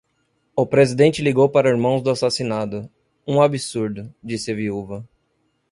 [0.55, 2.89] O presidente ligou para irmãos do assassinado:
[3.27, 5.07] 'um absurdo', disse a viúva